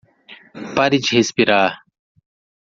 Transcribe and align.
Pare 0.77 0.97
de 1.03 1.09
respirar 1.17 1.69